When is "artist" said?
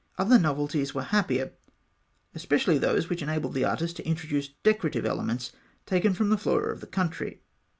3.65-3.97